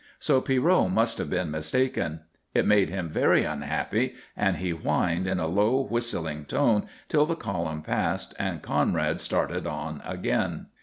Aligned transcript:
So 0.17 0.41
Pierrot 0.41 0.89
must 0.89 1.19
have 1.19 1.29
been 1.29 1.51
mistaken. 1.51 2.21
It 2.55 2.65
made 2.65 2.89
him 2.89 3.07
very 3.07 3.43
unhappy, 3.43 4.15
and 4.35 4.55
he 4.57 4.71
whined 4.71 5.27
in 5.27 5.37
a 5.39 5.45
low, 5.45 5.83
whistling 5.85 6.45
tone 6.45 6.87
till 7.07 7.27
the 7.27 7.35
column 7.35 7.83
passed 7.83 8.33
and 8.39 8.63
Conrad 8.63 9.21
started 9.21 9.67
on 9.67 10.01
again. 10.03 10.65